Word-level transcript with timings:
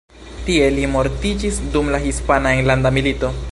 Tie 0.45 0.69
li 0.77 0.87
mortiĝis 0.93 1.61
dum 1.77 1.93
la 1.97 2.01
Hispana 2.07 2.57
Enlanda 2.63 2.97
Milito. 2.99 3.35